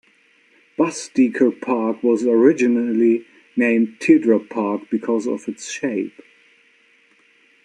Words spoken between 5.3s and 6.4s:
its shape.